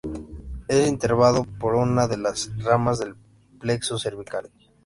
Es 0.67 0.87
inervado 0.89 1.43
por 1.59 1.75
una 1.75 2.07
de 2.07 2.17
las 2.17 2.49
ramas 2.63 2.97
del 2.97 3.13
plexo 3.59 3.99
cervical. 3.99 4.49